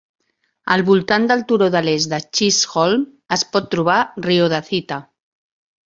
[0.75, 3.07] Al voltant del turó de l'est de Chisholm
[3.41, 5.03] es pot trobar riodacita.